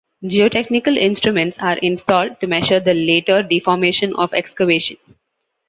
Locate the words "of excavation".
4.15-4.97